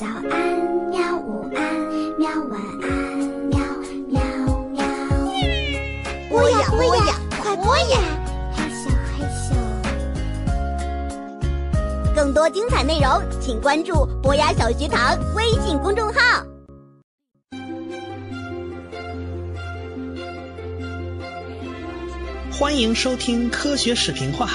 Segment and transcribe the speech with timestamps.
[0.00, 0.32] 早安，
[0.88, 1.14] 喵！
[1.18, 1.60] 午安，
[2.18, 2.30] 喵！
[2.48, 2.88] 晚安，
[3.50, 3.60] 喵
[4.08, 4.18] 喵
[4.70, 4.82] 喵！
[6.30, 7.98] 播呀播呀，快播呀！
[8.50, 9.54] 害羞害羞。
[12.16, 16.46] 更多精彩内容，请关注博雅小学堂微信公众号。
[22.58, 24.48] 欢迎收听科学视频化。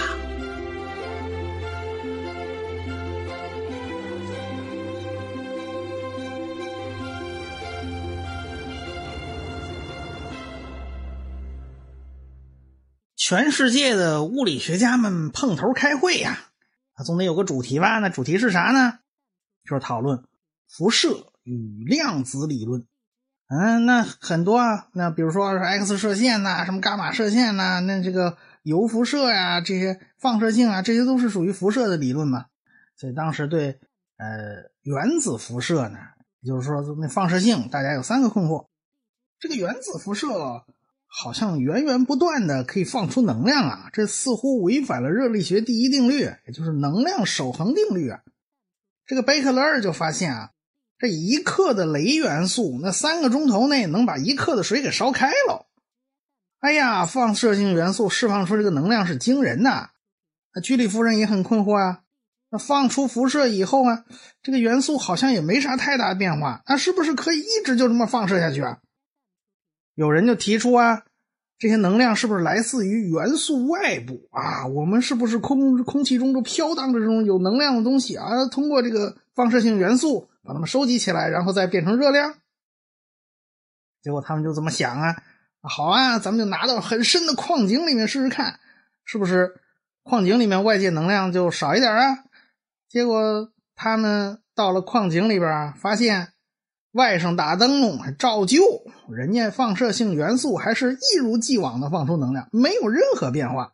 [13.28, 16.38] 全世界的物理学家们碰头开会呀，
[16.94, 17.98] 他总得有个主题吧？
[17.98, 19.00] 那主题是啥呢？
[19.64, 20.24] 就是讨论
[20.68, 22.86] 辐射与量子理论。
[23.48, 32.46] 嗯，那很多啊，那比如说 X 射线呐，什么伽马射线呐，那这个铀辐射呀，这些放射性啊，这些都是属于辐射的理论嘛。
[32.96, 33.80] 所以当时对
[34.18, 35.98] 呃原子辐射呢，
[36.42, 38.68] 也就是说那放射性，大家有三个困惑：
[39.40, 40.28] 这个原子辐射。
[41.08, 48.20] 好像源源不断的可以放出能量啊，这似乎违反了热力学第一定律，也就是能量守恒定律啊。
[49.06, 50.50] 这个贝克勒尔就发现啊，
[50.98, 55.68] 这一克的镭元素，那三个钟头内能把一克的水给烧开了。
[56.60, 59.92] 哎呀，放射性元素释放出这个能量是惊人的。
[60.54, 62.00] 那居里夫人也很困惑啊，
[62.50, 64.06] 那放出辐射以后啊，
[64.42, 68.80] 这个元素好像也没啥太大的变化，那是不是可以一直就这么放射下去啊？
[69.96, 71.04] 有人就提出啊，
[71.58, 74.68] 这些能量是不是来自于元素外部啊？
[74.68, 78.46] 我们是不是空空气中都飘荡着这种有能量的东西啊？
[78.48, 82.36] 通过这个放射性元素把它们收集起来，然后再变成热量？
[84.02, 85.16] 结果他们就这么想啊，
[85.62, 88.60] 好啊，咱们就拿到很深的矿井里面试试看，
[89.06, 89.62] 是不是
[90.04, 92.26] 矿井里面外界能量就少一点啊？
[92.90, 96.34] 结果他们到了矿井里边发现。
[96.96, 98.62] 外甥打灯笼还照旧，
[99.10, 103.74] 人家放射性元素还是一如既往的放出能量，没有任何变化。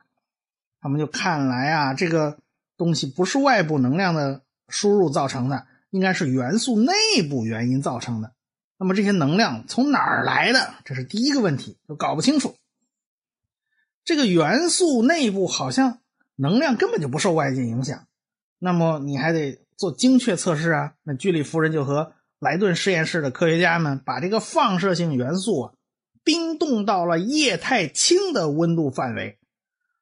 [0.80, 2.40] 他们就看来啊，这个
[2.78, 6.94] 东西不是外部能量的输入造成的，应该是元素内
[7.30, 8.34] 部原因造成的。
[8.80, 10.74] 那么这些能量从哪儿来的？
[10.84, 12.56] 这是第一个问题，都搞不清楚。
[14.04, 16.00] 这个元素内部好像
[16.38, 18.08] 能量根本就不受外界影响，
[18.58, 20.94] 那么你还得做精确测试啊。
[21.04, 22.14] 那居里夫人就和。
[22.41, 25.74] 莱顿实验室的科学家们把这个放射性元素啊
[26.24, 29.38] 冰冻到了液态氢的温度范围，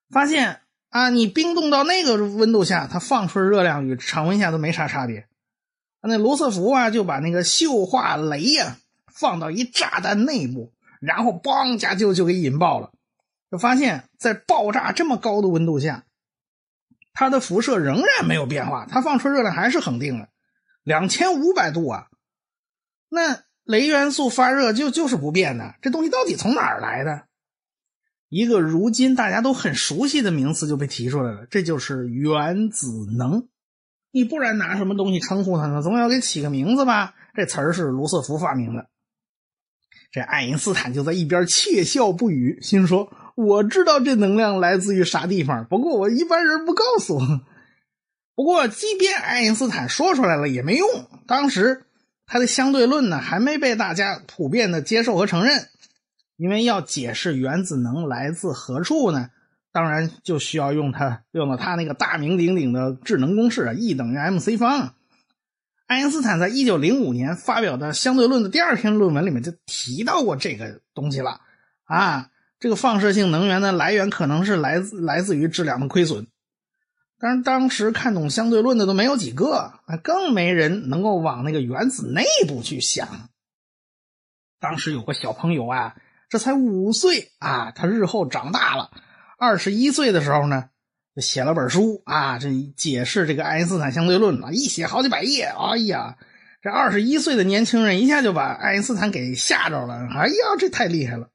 [0.09, 5.28] 发现啊，你冰冻到那个温度下，它放出的热量与常温下都没啥差别。
[6.01, 8.78] 那罗斯福啊就把那个溴化镭呀
[9.13, 12.91] 放到一炸弹内部，然后嘣加就就给引爆了，
[13.51, 16.05] 就发现，在爆炸这么高的温度下，
[17.11, 20.29] 它的辐射仍然没有变化，它放出热量还是恒定的，
[20.83, 22.07] 两千五百度啊。
[23.09, 27.24] 那镭元素发热就就是不变的，这东西到底从哪儿来的？
[28.30, 33.47] 一个如今大家都很熟悉的名词就被提出来了，这就是原子能。
[34.12, 35.81] 你不然拿什么东西称呼它呢？
[35.81, 37.16] 总要给起个名字吧？
[37.34, 38.88] 这词儿是卢瑟福发明的。
[40.12, 47.22] 这爱因斯坦就在一边窃笑不语，心说：“我知道这能量来自于啥地方，不过我一般人不告诉我。”
[48.36, 50.88] 不过，即便爱因斯坦说出来了也没用，
[51.26, 51.86] 当时。
[52.31, 55.67] 它的相对论呢，还没被大家普遍的接受和承认，
[56.38, 59.31] 因为要解释原子能来自何处呢，
[59.72, 64.94] 当然就需要用它用了它那个大名鼎鼎的智能公式啊，E 等于 mc 方。
[65.88, 71.41] 爱因斯坦在一九零五年发表的相对论的第二篇论文里面就提到过这个东西了
[71.85, 72.29] 啊，
[72.59, 76.28] 这个放射性能源的来源可能是来自来自于质量的亏损。
[77.22, 83.30] 但是当时看懂相对论的都没有几个，更没人能够往那个原子内部去想。
[84.62, 85.97] 当时有个小朋友啊，
[86.29, 88.91] 这才五岁啊，他日后长大了，
[89.38, 90.69] 二十一岁的时候呢，
[91.13, 95.44] 就写了本书啊，这解释这个爱因斯坦相对论了，一写好几百页。
[95.44, 96.18] 哎呀，
[96.62, 100.08] 这二十一岁的年轻人一下就把爱因斯坦给吓着了。
[100.16, 101.29] 哎呀，这太厉害了！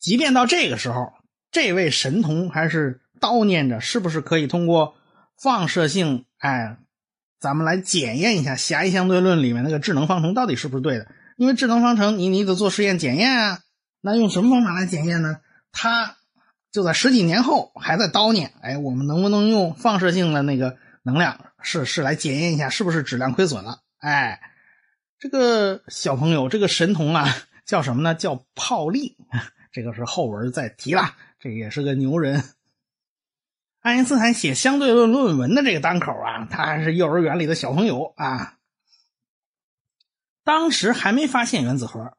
[0.00, 1.12] 即便到这个时候，
[1.52, 2.98] 这位神童还是。
[3.22, 4.96] 叨念着，是不是可以通过
[5.40, 6.24] 放射性？
[6.38, 6.76] 哎，
[7.38, 11.06] 咱们来检验一下狭义相对论里面那个智能方程到底是不是对的？
[11.36, 13.60] 因为智能方程，你你得做实验检验啊。
[14.00, 15.38] 那用什么方法来检验呢？
[15.70, 16.16] 他
[16.72, 23.78] 就在十几年后还在叨念：哎，我们能不能用放射性的那个能量是是来检验一下是不是质量亏损了？
[23.98, 24.40] 哎，
[25.20, 27.28] 这个小朋友，这个神童啊，
[27.64, 28.14] 叫什么呢？
[28.14, 29.16] 叫泡利。
[29.72, 32.42] 这个是后文再提了，这也是个牛人。
[33.82, 38.54] 爱因斯坦写相对论论文的这个当口啊，他还是幼儿园里的小朋友啊。
[40.44, 42.16] 当时还没发现原子核，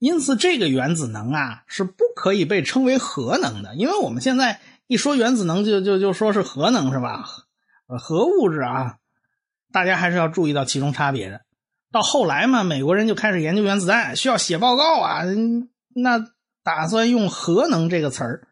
[0.00, 3.76] 因此这个原子能啊是不可以被称为核能的。
[3.76, 7.24] 因为我们现在一说原子能，就就就说是核能是吧？
[7.86, 8.96] 核物质啊，
[9.72, 11.42] 大家还是要注意到其中差别的。
[11.92, 15.22] 到后来嘛，美国人就开始研究原子弹，需要写报告啊，
[15.94, 16.26] 那
[16.64, 18.48] 打算用核能这个词儿。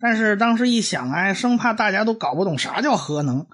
[0.00, 3.46] 但是当时一想，哎，生怕大家都搞不懂啥叫核能，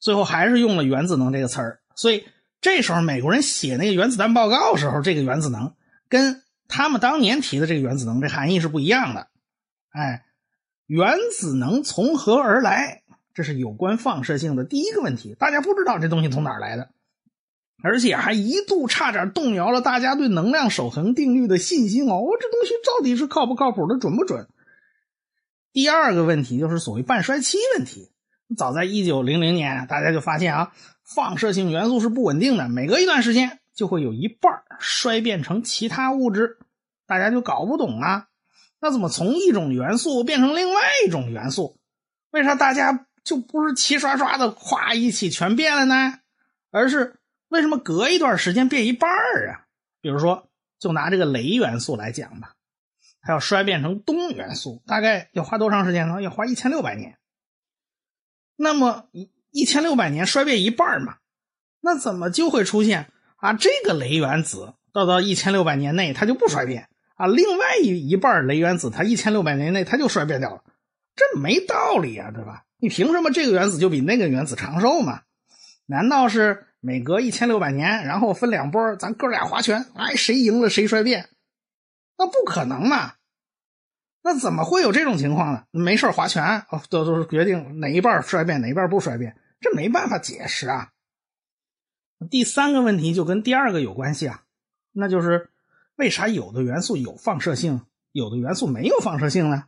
[0.00, 1.80] 最后还是用了原子能这个词儿。
[1.94, 2.26] 所以
[2.60, 5.72] 这时候美国人写那个原子弹报告时候，这个原子能
[6.08, 9.28] 跟他们当年提的这个原子能这含义是不一样的。
[9.90, 10.24] 哎，
[10.86, 13.02] 原子能从何而来？
[13.32, 15.36] 这是有关放射性的第一个问题。
[15.38, 16.88] 大家不知道这东西从哪儿来的，
[17.82, 22.22] 而且还一度差点动摇了大家对能量守恒定律的信心哦。
[22.40, 24.48] 这东西到底是靠不靠谱的，准不准？
[25.76, 28.10] 第二个问题就是所谓半衰期问题。
[28.56, 30.72] 早在一九零零年，大家就发现啊，
[31.04, 36.56] 放射性元素是不稳定的，每隔一段时间就会有一半衰变成其他物质，
[37.06, 38.28] 大家就搞不懂啊。
[38.80, 41.76] 那怎么从一种元素变成另外一种元素？
[42.30, 46.20] 为啥大家就不是齐刷刷的咵一起全变了呢？
[46.70, 47.16] 而是
[47.48, 49.68] 为什么隔一段时间变一半啊？
[50.00, 50.48] 比如说，
[50.78, 52.54] 就拿这个镭元素来讲吧。
[53.26, 56.22] 它要衰变成氡元素，大概要花多长时间呢？
[56.22, 57.18] 要花一千六百年。
[58.56, 61.16] 那么一一千六百年衰变一半嘛，
[61.80, 63.52] 那怎么就会出现啊？
[63.52, 67.26] 这个镭原子到到一千六百年内它就不衰变啊？
[67.26, 70.62] 另外一一半镭原子它一千六百年内它就衰变掉了，
[71.16, 72.62] 这没道理啊，对吧？
[72.78, 75.22] 你凭什么这个原子就比那个原子长寿嘛？
[75.86, 81.28] 难道是每隔一千六百年，然后分两波，咱哥俩划拳，哎，谁赢了谁衰变？
[82.18, 83.14] 那不可能嘛？
[84.22, 85.64] 那怎么会有这种情况呢？
[85.70, 90.92] 没事划拳哦，都都是决定哪一半衰变，哪一半不衰变，这没办法解释啊。
[92.30, 94.42] 第三个问题就跟第二个有关系啊，
[94.90, 95.50] 那就是
[95.94, 99.66] 为啥有的元素有放射性，有的元素没有放射性呢？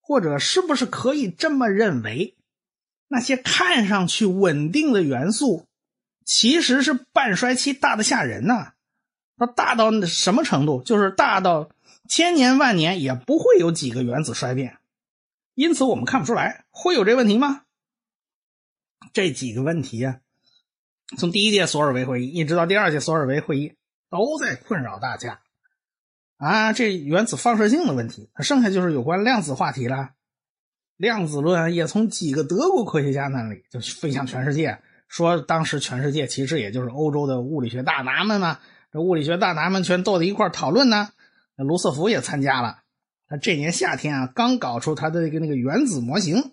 [0.00, 2.36] 或者是不是可以这么认为，
[3.08, 5.66] 那些看上去稳定的元素，
[6.24, 8.74] 其实是半衰期大的吓人呢？
[9.38, 10.82] 它大到什么程度？
[10.82, 11.68] 就是大到
[12.08, 14.78] 千年万年也不会有几个原子衰变，
[15.54, 17.62] 因此我们看不出来会有这问题吗？
[19.12, 20.20] 这几个问题啊，
[21.18, 23.74] 从第一届索尔维会议一直到第二届索尔维会议
[24.10, 25.40] 都在困扰大家
[26.38, 26.72] 啊。
[26.72, 30.10] 这原子放射性的问题，剩下就是有关量子话题了。
[30.96, 38.58] 量子论也从几个德国科学家那里就飞向全世界，说当时全世界其实也就是欧洲的物理学大拿们嘛。
[38.92, 41.10] 这物理学大拿们全坐在一块讨论呢，
[41.56, 42.82] 那卢瑟福也参加了。
[43.28, 46.52] 他这年夏天啊，刚搞出他的那个那个原子模型。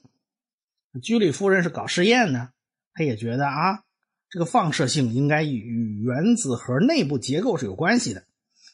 [1.02, 2.50] 居里夫人是搞实验的，
[2.94, 3.84] 他也觉得啊，
[4.30, 8.24] 这个放射性应该与原子核内部结构是有关系的。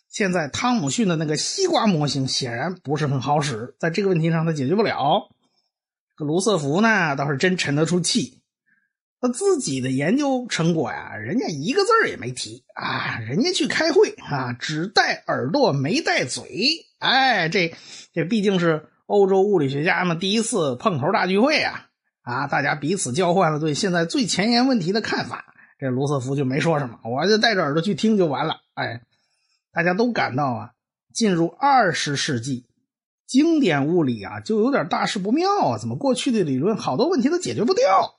[0.10, 5.30] 现在汤姆逊的那个西瓜模型显然不是很好使，在这个问题上他解决不了。
[6.18, 8.39] 这卢瑟福呢，倒是真沉得出气。
[9.22, 16.88] 他自己的研究成果呀，人家一个字也没提啊，人家去开会啊，只带耳朵没带嘴。
[17.00, 17.74] 哎，这
[18.14, 21.88] 这毕竟是欧洲物理学家们第一次碰头大聚会啊，
[22.22, 25.54] 啊，大家彼此交换了对现在最前沿问题的看法。
[25.78, 28.56] 这卢瑟福就没说什么，我就带着耳朵去听就完了。
[28.74, 29.02] 哎，
[29.74, 30.72] 大家都感到啊，
[31.14, 32.66] 进入二十世纪，
[33.28, 38.16] 经典物理啊就有点大事不妙啊，怎么过去的理论好多问题都解决不掉？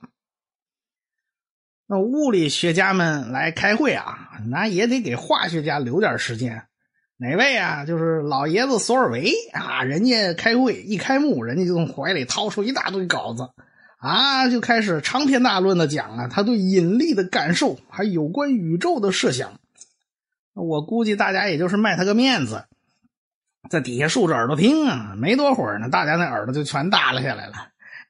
[1.92, 6.62] 那物理学家们来开会啊，那也得给化学家留点时间。
[7.16, 7.84] 哪位啊？
[7.84, 13.50] 就是老爷子索尔维啊，人家开会一开幕，人家就从怀里掏出一大堆稿子，
[13.98, 19.58] 啊，就开始长篇大论的讲啊，他对引力的感受，还有关宇宙的设想。
[20.54, 22.66] 我估计大家也就是卖他个面子，
[23.68, 25.16] 在底下竖着耳朵听啊。
[25.18, 27.54] 没多会儿呢，大家那耳朵就全耷拉下来了。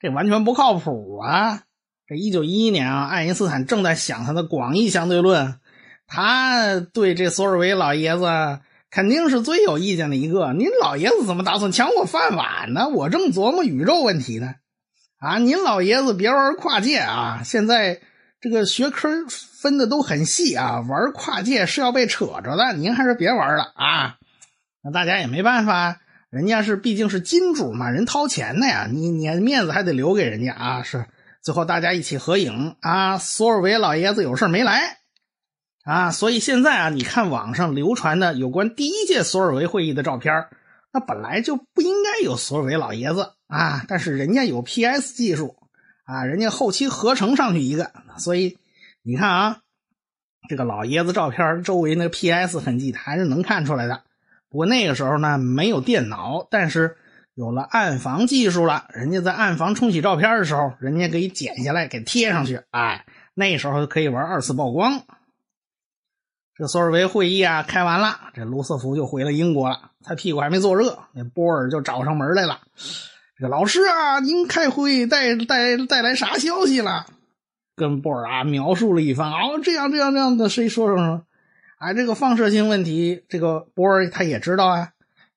[0.00, 1.62] 这完全不靠谱啊！
[2.10, 5.60] 这一九一一年啊，爱因斯坦正在想他的广义相对论，
[6.08, 8.58] 他对这索尔维老爷子
[8.90, 10.52] 肯定是最有意见的一个。
[10.52, 12.88] 您老爷子怎么打算抢我饭碗呢？
[12.88, 14.54] 我正琢磨宇宙问题呢。
[15.20, 17.42] 啊，您老爷子别玩跨界啊！
[17.44, 18.00] 现在
[18.40, 22.72] 这个学科分的都很细啊，玩跨界是要被扯着的。
[22.72, 24.16] 您还是别玩了啊！
[24.82, 31.06] 那大家也没办法，人家是毕竟是金主嘛，人掏钱的呀，你你面子还得留给人家啊，是。
[31.42, 33.18] 最后大家一起合影啊！
[33.18, 34.98] 索尔维老爷子有事没来
[35.84, 40.48] 啊，所以现在啊，你看网上流传的有关第一届索尔维会议的照片，
[40.92, 45.56] 那本来就不应该有索尔维老爷子啊，但是人家有 PS 技术
[46.04, 48.58] 啊，人家后期合成上去一个，所以
[49.02, 49.60] 你看啊，
[50.48, 54.02] 这个老爷子照片周围那个 PS 痕迹，还是能看出来的。
[54.50, 56.98] 不过那个时候呢，没有电脑，但是
[57.34, 58.86] 有了暗房技术了。
[58.90, 62.60] 人家在暗房冲洗照片的时候，人家可以剪下来给贴上去。
[62.70, 65.02] 哎，那时候可以玩二次曝光。
[66.56, 69.92] 这索尔维会议啊开完了，这卢瑟福就回了英国了。
[70.04, 72.60] 他屁股还没坐热，那波尔就找上门来了。
[73.38, 77.06] 这个老师啊，您开会带带带来啥消息了？
[77.76, 79.30] 跟波尔啊描述了一番。
[79.30, 81.24] 哦，这样这样这样的，谁说说说？
[81.78, 84.90] 哎，这个放射性问题，这个波尔他也知道啊。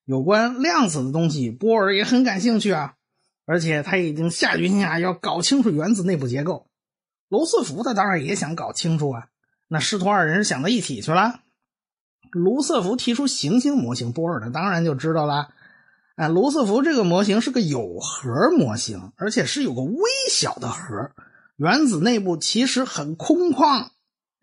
[0.06, 2.96] 有关量子的东西，波尔也很感兴趣啊。
[3.46, 6.68] 而且他已经下决心啊，要搞清楚原子内部结构。
[7.28, 9.28] 罗斯福他当然也想搞清楚啊。
[9.68, 11.42] 那师徒二人想到一起去了。
[12.32, 15.50] 卢瑟福提出行星模型，波尔呢当然就知道了。
[16.16, 21.12] 哎，卢瑟福这个模型是个有核模型，而且是有个微小的核。
[21.56, 23.90] 原子内部其实很空旷。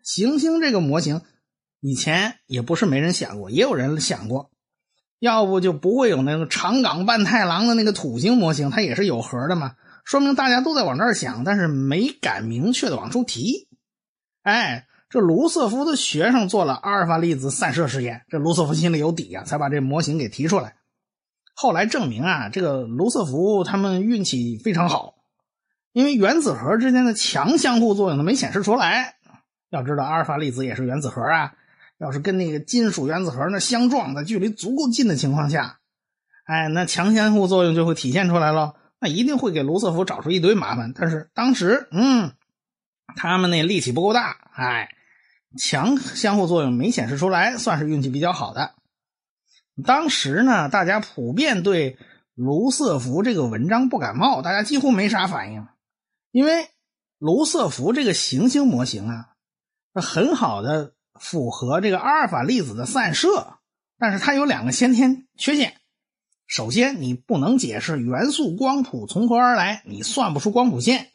[0.03, 1.21] 行星这个模型。
[1.79, 4.51] 以前也不是没人想过，也有人想过，
[5.21, 13.67] 要不就不会有那个长冈半太郎的那个土星模型，它也是有核的嘛，说明大家都在往这儿想，但是没敢明确的往出提。
[14.41, 20.77] 哎，这卢瑟福的学生做了阿尔法粒子散射实验，这卢瑟福心里有底啊，才把这模型给提出来。
[21.53, 25.13] 后来证明啊，这个卢瑟福他们运气非常好，
[25.91, 29.17] 因为原子核之间的强相互作用都没显示出来。
[29.69, 31.53] 要知道，阿尔法粒子也是原子核啊。
[32.01, 35.77] 要是跟那个金属原子核那相撞，在距离足够近的情况下，
[36.45, 38.73] 哎，那强相互作用就会体现出来了。
[38.99, 40.93] 那一定会给卢瑟福找出一堆麻烦。
[40.95, 42.33] 但是当时，嗯，
[43.15, 44.89] 他们那力气不够大，哎，
[45.59, 48.73] 强相互作用没显示出来，算是运气比较好的。
[49.85, 51.99] 当时呢，大家普遍对
[52.33, 55.67] 卢瑟福这个文章不感冒，大家几乎没啥反应，
[56.31, 56.67] 因为
[57.19, 59.27] 卢瑟福这个行星模型啊，
[59.93, 60.95] 很好的。
[61.19, 63.55] 符合这个阿尔法粒子的散射，
[63.97, 65.75] 但是它有两个先天缺陷。
[66.47, 71.09] 首先，你不能解释元素光谱从何而来，你算不出光谱线，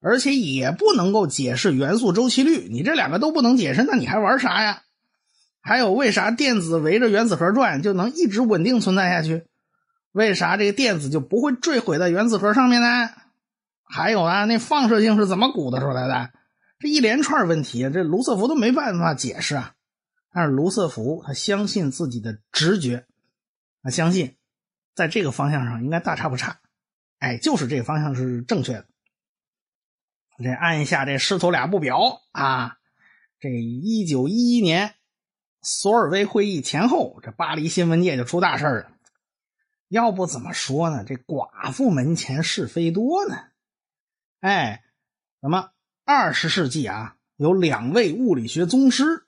[0.00, 2.68] 而且也不能够解释元素周期率。
[2.70, 4.82] 你这两个都不能解释，那你还玩啥呀？
[5.60, 9.44] 还有，为啥电子围着原子核转就能一直稳定存在下去？
[10.12, 13.10] 为啥这个电子就不会坠毁在原子核上面呢？
[13.86, 16.30] 还有啊，那放射性是怎么鼓捣出来的？
[16.84, 19.74] 这一连串问题，这卢瑟福都没办法解释啊。
[20.30, 23.06] 但是卢瑟福他相信自己的直觉，
[23.82, 24.36] 他相信
[24.94, 26.60] 在这个方向上应该大差不差。
[27.20, 28.86] 哎，就是这个方向是正确的。
[30.36, 32.76] 这按下这师徒俩不表啊。
[33.40, 34.94] 这一九一一年
[35.62, 38.92] 索尔维会议前后，这巴黎新闻界就出大事了。
[39.88, 41.02] 要不怎么说呢？
[41.02, 43.36] 这寡妇门前是非多呢。
[44.40, 44.84] 哎，
[45.40, 45.70] 怎么？
[46.06, 49.24] 二十世纪啊，有两位物理学宗师。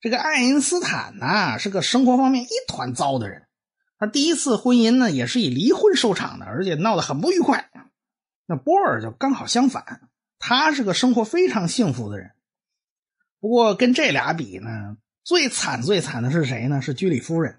[0.00, 3.48] 这个爱因斯坦呢，是个生活方面一团糟的人。
[3.98, 7.72] 他第一次婚姻呢，也是以离婚收场的，而且闹得很不愉快。
[8.46, 12.30] 那波尔就刚好相反，他是个生活非常幸福的人。
[13.40, 16.82] 不过跟这俩比呢，最惨最惨的是谁呢？
[16.82, 17.58] 是居里夫人。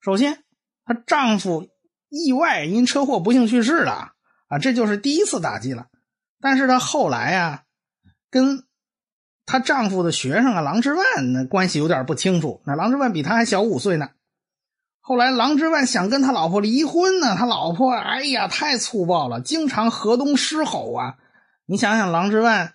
[0.00, 0.42] 首先，
[0.86, 1.68] 她丈夫
[2.08, 4.14] 意外因车祸不幸去世了
[4.48, 5.88] 啊，这就是第一次打击了。
[6.40, 7.62] 但是她后来呀，
[8.30, 8.64] 跟
[9.44, 12.60] 她丈夫的学生啊郎之万那关系有点不清楚。
[12.64, 14.10] 那郎之万比她还小五岁呢。
[15.00, 21.14] 后来郎之万想跟他老婆离婚呢，他老婆哎呀太粗暴了，经常河东狮吼啊。
[21.64, 22.74] 你想想，郎之万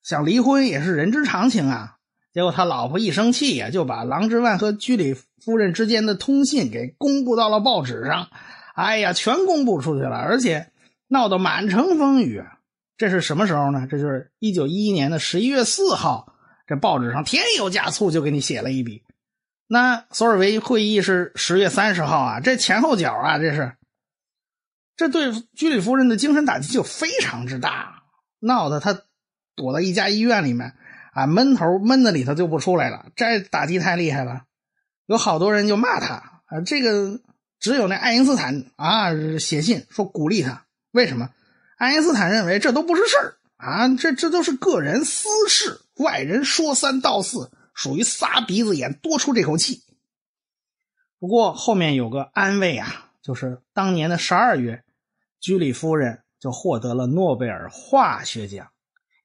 [0.00, 1.96] 想离婚也是人之常情啊。
[2.32, 8.28] 结果他老婆一生气呀，就把郎之万和居里夫人之间的通信给公布到了报纸上。
[8.76, 10.70] 哎呀，全公布出去了，而且
[11.08, 12.44] 闹得满城风雨。
[13.02, 13.88] 这是什么时候呢？
[13.90, 16.36] 这就是一九一一年的十一月四号，
[16.68, 19.02] 这报纸上添油加醋就给你写了一笔。
[19.66, 23.72] 那索尔维会议是十月三十号啊，这前后脚啊，这是，
[24.94, 28.04] 这对居里夫人的精神打击就非常之大，
[28.38, 28.96] 闹得他
[29.56, 30.76] 躲到一家医院里面
[31.12, 33.06] 啊，闷头闷在里头就不出来了。
[33.16, 34.44] 这打击太厉害了，
[35.06, 36.60] 有好多人就骂他啊。
[36.64, 37.20] 这个
[37.58, 41.30] 只有那爱因斯坦啊写信说鼓励他，为什么？
[41.82, 49.82] 爱因斯坦认为这都不是事儿啊，这这都是个人私事，外人说三道四，属于撒鼻子眼多出这口气。
[51.18, 54.84] 不过后面有个安慰啊，就是当年的十二月，
[55.40, 58.68] 居里夫人就获得了诺贝尔化学奖，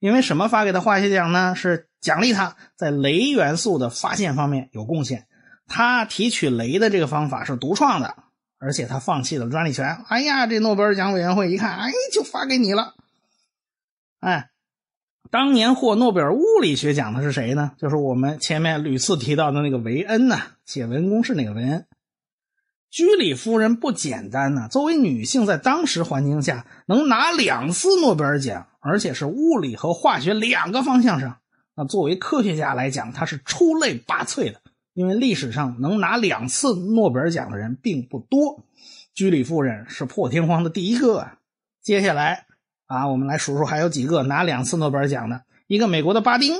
[0.00, 1.54] 因为什么发给他化学奖呢？
[1.54, 5.28] 是奖励他在镭元素的发现方面有贡献，
[5.68, 8.16] 他提取镭的这个方法是独创的。
[8.58, 10.04] 而且他放弃了专利权。
[10.08, 12.94] 哎呀，这诺贝尔奖委员会一看，哎，就发给你了。
[14.20, 14.50] 哎，
[15.30, 17.72] 当年获诺贝尔物理学奖的是谁呢？
[17.78, 21.86] 就是我们前面屡次提到的那个维恩呐，写文公式那个维恩。
[22.90, 31.36] 居里夫人不简单呐，作为女性，在当时环境下能拿两次诺贝尔奖，而且是物理和化学两个方向上。
[31.76, 34.60] 那作为科学家来讲，她是出类拔萃的，
[34.98, 38.64] 因为历史上能拿两次诺贝尔奖的人并不多。
[39.14, 41.38] 居里夫人是破天荒的第一个啊。
[41.80, 42.46] 接下来
[42.86, 45.44] 啊，我们来数数还有几个拿两次诺贝尔奖的。
[45.68, 46.56] 一个美国的巴丁，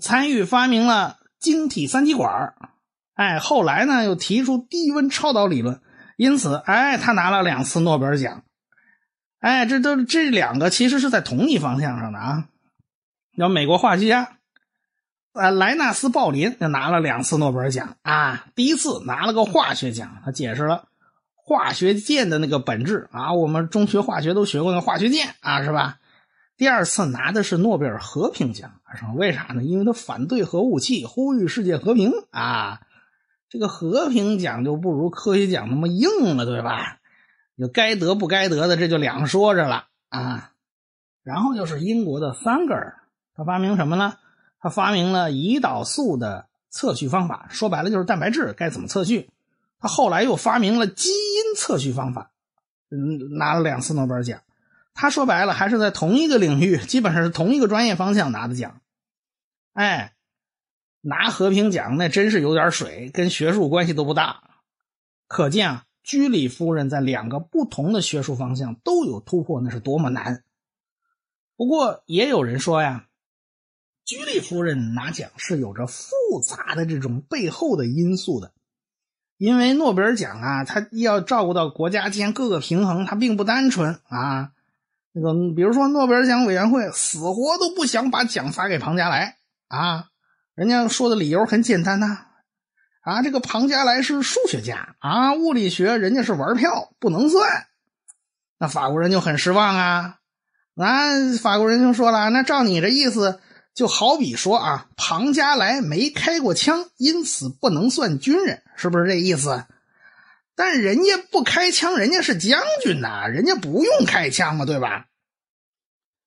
[0.00, 2.52] 参与发明了晶体三极管
[3.14, 5.80] 哎，后来呢又提出低温超导理论，
[6.16, 8.42] 因此哎，他拿了两次诺贝尔奖。
[9.38, 12.48] 哎，这都这两个其实是在同一方向上的啊。
[13.36, 14.38] 有美国化学家
[15.32, 18.46] 啊，莱纳斯·鲍林就拿了两次诺贝尔奖啊。
[18.54, 20.88] 第一次拿了个化学奖，他解释了
[21.34, 23.32] 化学键的那个本质啊。
[23.32, 25.98] 我们中学化学都学过那化学键啊，是吧？
[26.58, 29.64] 第二次拿的是诺贝尔和平奖，说为啥呢？
[29.64, 32.82] 因为他反对核武器，呼吁世界和平啊。
[33.48, 36.98] 这个和平奖就不如科学奖那么硬了，对吧？
[37.58, 40.52] 就该得不该得的，这就两说着了啊。
[41.24, 42.96] 然后就是英国的桑格尔，
[43.34, 44.14] 他发明什么呢？
[44.62, 49.28] 他发明了胰岛素的测序方法，说白了就是蛋白质该怎么测序。
[49.78, 52.30] 他后来又发明了基因测序方法，
[52.90, 54.40] 嗯，拿了两次诺贝尔奖。
[54.94, 58.80] 他说白了还是在同一个领域，基本上是同一个专业方向拿的奖。
[59.74, 60.14] 哎。
[61.04, 64.40] 拿和平奖那真是有点水，跟学术关系都不大。
[65.26, 70.44] 可见啊，居里夫人在两个不同的学术方向都有突破，那是多么难。
[71.56, 73.06] 不过也有人说呀，
[74.04, 76.06] 居里夫人拿奖是有着复
[76.44, 78.52] 杂的这种背后的因素的，
[79.36, 84.50] 因为诺贝尔奖啊，它要照顾到国家间各个平衡，它并不单纯啊。
[85.12, 89.36] 那个比如说诺贝尔奖委员会死活都不想把奖发给庞加莱
[89.68, 90.08] 啊。
[90.54, 92.26] 人家说的理由很简单呐，
[93.00, 97.66] 啊，这个庞加莱是数学家啊，物理学人家是玩票，不能算。
[98.58, 100.18] 那法国人就很失望啊，
[100.74, 103.40] 那法国人就说了，那照你这意思，
[103.74, 109.64] 就好比说啊，庞加莱没开过枪，因此不能算军人，是不是这意思？
[110.54, 115.06] 但人家不开枪，人家是将军呐，人家不用开枪嘛，对吧？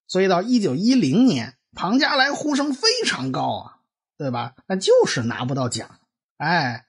[0.07, 3.71] 所以到一九一零年，庞加莱呼声非常高啊。
[4.17, 4.53] 对吧？
[4.65, 5.99] 那就是拿不到奖，
[6.37, 6.85] 哎，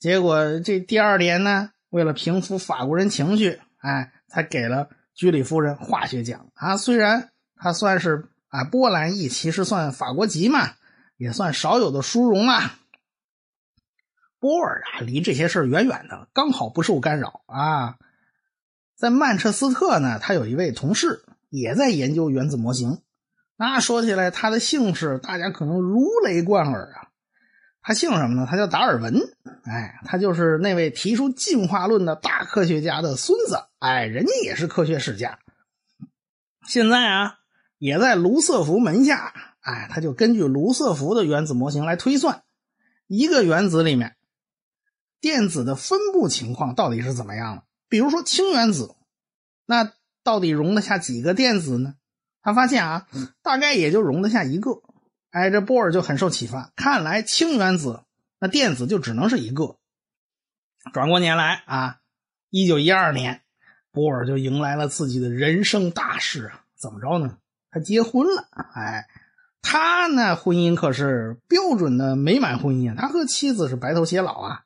[0.00, 6.76] 结果这第二年呢，为了平复法国人情绪，哎，才给了居里夫人化学奖啊。
[6.76, 10.74] 虽然他算是啊波兰裔，其实算法国籍嘛，
[11.16, 12.78] 也算少有的殊荣啊。
[14.38, 17.96] 波尔啊，离这些事儿远远的，刚好不受干扰啊。
[18.94, 23.02] 在曼彻斯特呢，他有一位同事也在研究原子模型。
[23.56, 27.08] 那说起来，他的姓氏大家可能如雷贯耳啊。
[27.82, 28.46] 他姓什么呢？
[28.50, 29.20] 他叫达尔文。
[29.64, 33.58] 哎，他就是那位提出进化论的大科学家的孙子。
[33.78, 35.38] 哎，人家也是科学世家。
[36.66, 37.38] 现在啊，
[37.78, 39.32] 也在卢瑟福门下。
[39.60, 42.44] 哎，他就根据卢瑟福的原子模型来推算
[43.06, 44.16] 一个原子里面
[45.20, 47.64] 电子的分布情况到底是怎么样的。
[47.88, 48.94] 比如说氢原子，
[49.64, 51.94] 那到底容得下几个电子呢？
[52.42, 53.08] 他发现啊，
[53.42, 54.82] 大概也就容得下一个。
[55.30, 58.04] 哎，这波尔就很受启发，看来氢原子
[58.38, 59.78] 那电子就只能是一个。
[60.92, 61.98] 转过年来啊，
[62.50, 63.42] 一九一二年，
[63.90, 66.64] 波尔就迎来了自己的人生大事啊！
[66.76, 67.38] 怎么着呢？
[67.70, 68.48] 他结婚了。
[68.74, 69.06] 哎，
[69.62, 72.94] 他呢，婚姻可是标准的美满婚姻！
[72.96, 74.64] 他和妻子是白头偕老啊。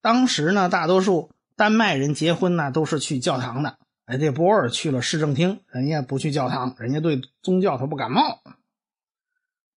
[0.00, 3.78] 当时呢，大多数丹麦人结婚呢都是去教堂的。
[4.04, 8.40] 哎，这波尔去了市政厅，人家不去教堂，人家对宗教他不感冒。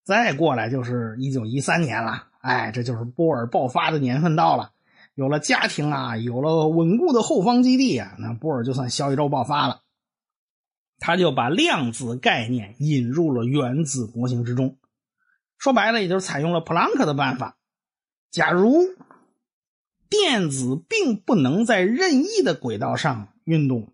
[0.03, 4.71] 再过来就是一九一三年了，哎，这就是波尔爆发的年份到了，
[5.15, 9.81] 有了家庭啊，有了稳固的后方基地啊，那波尔就算小宇宙爆发了。
[10.99, 14.77] 他就把量子概念引入了原子模型之中，
[15.57, 17.57] 说白了，也就是采用了普朗克的办法。
[18.31, 18.85] 假如
[20.09, 23.93] 电子并不能在任意的轨道上运动。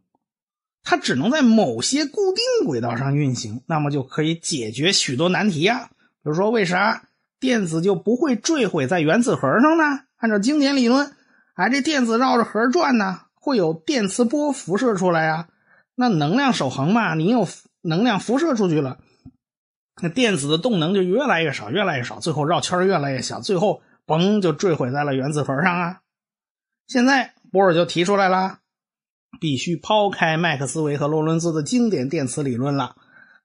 [0.87, 5.89] 它只能在某些固定轨道上运行，那么就可以解决许多难题呀。
[5.97, 9.83] 比如说，为啥电子就不会坠毁在原子核上呢？
[10.17, 11.11] 按照经典理论，
[11.55, 15.47] 哎，这电子绕着核转呢，会有电磁波辐射出来呀。
[15.95, 17.47] 那能量守恒嘛，你有
[17.81, 18.99] 能量辐射出去了，
[20.01, 26.01] 那电子的动能就越来越少，越来越少，最后绕圈越来越小，最后嘣就坠毁在了原子核上啊。
[26.87, 28.59] 现在波尔就提出来了。
[29.37, 32.95] 必须抛开麦克斯韦和洛伦兹的经典电磁理论了，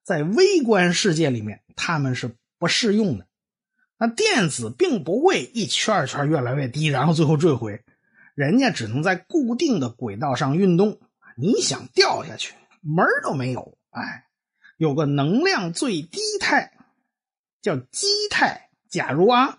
[0.04, 3.26] 在微观世界里面他们是不适用的。
[3.98, 7.82] 那电子并不会一圈一圈越来越低，然后最后坠毁，
[8.36, 11.00] 人家只能在固定的轨道上运动。
[11.40, 13.78] 你想掉下去，门都没有。
[13.90, 14.26] 哎，
[14.76, 16.72] 有个能量最低态，
[17.62, 18.68] 叫基态。
[18.88, 19.58] 假如啊，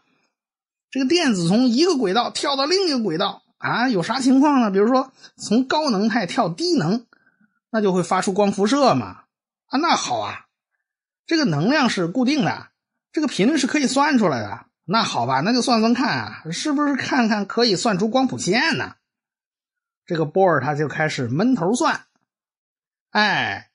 [0.90, 4.72] 这个电子从一个轨道跳到另一个轨道啊，有啥情况呢？
[4.72, 7.06] 比如说从高能态跳低能，
[7.70, 9.24] 那就会发出光辐射嘛。
[9.68, 10.48] 啊，那好啊，
[11.26, 12.68] 这个能量是固定的。
[13.14, 18.96] 这个频率是可以算出来的，那好吧，那就算算看啊，是不是看看可以算出光谱线呢？
[20.06, 22.02] 这个波尔他就开始闷头算，
[23.12, 23.70] 哎，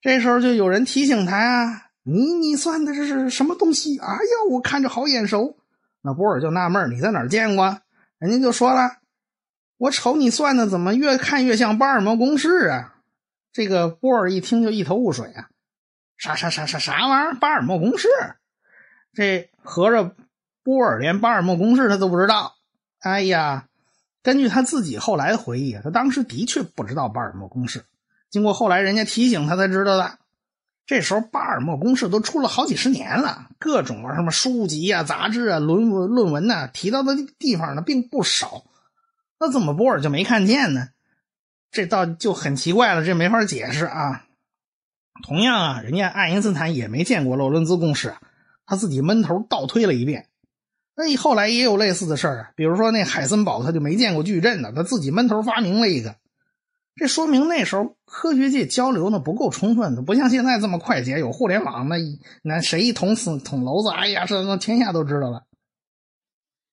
[0.00, 3.98] 这时候就有人提醒他呀：“你你算的这是什么东西？
[3.98, 5.58] 哎呀，我看着好眼熟。”
[6.02, 7.80] 那波尔就纳闷你在哪儿见过？
[8.18, 8.98] 人家就说了
[9.78, 12.94] ：“我瞅你算的怎么越看越像巴尔默公式啊？”
[13.52, 15.48] 这个波尔一听就一头雾水啊，
[16.18, 17.34] 啥啥啥啥啥玩意儿？
[17.34, 18.08] 巴尔默公式？
[19.12, 20.14] 这合着
[20.62, 22.54] 波尔连巴尔默公式他都不知道。
[23.00, 23.68] 哎呀，
[24.24, 27.84] 根据他自己后来的回忆，他当时的确不知道巴尔默公式。
[28.30, 30.18] 经过后来人家提醒，他才知道的。
[30.86, 38.64] 这时候巴尔默公式都出了好几十年了，各种什么书籍啊、杂志啊、论文论文呐，提到的地方呢并不少。
[39.38, 40.88] 那怎么波尔就没看见呢？
[41.70, 44.24] 这倒就很奇怪了，这没法解释啊。
[45.22, 48.14] 同样啊，人家爱因斯坦也没见过洛伦兹公式。
[48.64, 50.28] 他自己闷头倒推了一遍，
[50.96, 56.16] 那后来也有类似的事儿啊，比如说那海森堡他就没见过矩阵呢，他自己闷头发明了一个，
[56.94, 61.96] 这说明那时候科学界交流呢不够充分，不像现在这么快捷，有互联网，那
[62.42, 65.44] 那谁捅死捅娄子，哎呀，这那天下都知道了。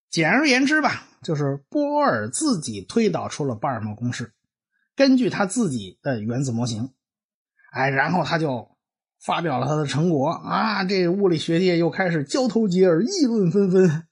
[0.10, 4.34] 简而言之吧，就是波尔自己推导出了巴尔默公式，
[4.96, 6.92] 根据他自己的原子模型，
[7.72, 8.70] 哎，然后他就。
[9.24, 10.84] 发表了他的成果啊！
[10.84, 14.08] 这物理学界又开始交头接耳，议论纷纷。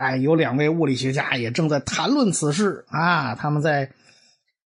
[0.00, 3.34] 哎，有两位物理学家也正在谈论此事啊！
[3.34, 3.92] 他们在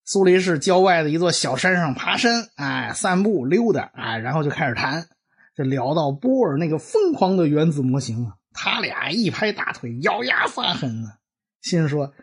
[0.05, 5.09] 苏黎世郊外的一座小山上爬山，哎，散步溜达，哎，然后就开始谈，
[5.57, 8.35] 就聊到波尔那个疯狂的原子模型啊。
[8.53, 11.19] 他俩一拍大腿，咬牙发狠啊，
[11.63, 12.15] 心说：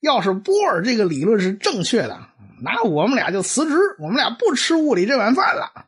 [0.00, 2.18] 要是波尔这个理论是正确的，
[2.62, 5.84] 那我们俩就辞职，我们俩不吃物理这碗饭了。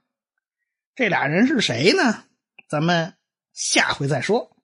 [0.94, 2.24] 这俩人是谁呢？
[2.68, 3.14] 咱们
[3.54, 4.55] 下回再说。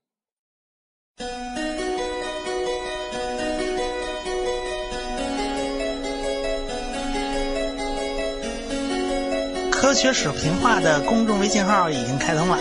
[9.83, 12.57] 科学史评话的公众微信号已经开通了，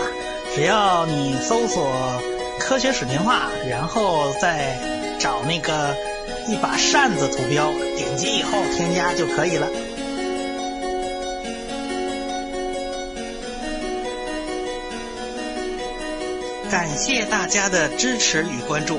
[0.56, 2.20] 只要你搜索
[2.58, 4.76] “科学史评话”，然后再
[5.20, 5.94] 找那个
[6.48, 9.68] 一把扇子图标，点击以后添加就可以了。
[16.68, 18.98] 感谢大家的支持与关注。